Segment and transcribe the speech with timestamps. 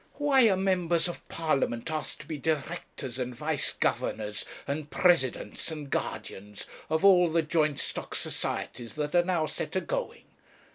[0.15, 5.91] Why are members of Parliament asked to be directors, and vice governors, and presidents, and
[5.91, 10.25] guardians, of all the joint stock societies that are now set agoing?